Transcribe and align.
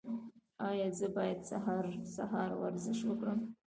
ایا 0.69 0.87
زه 0.99 1.07
باید 1.15 1.39
سهار 2.19 2.49
ورزش 2.61 2.99
وکړم؟ 3.05 3.39